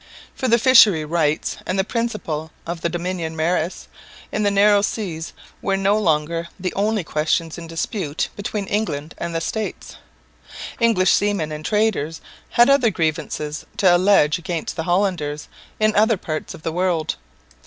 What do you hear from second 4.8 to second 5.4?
seas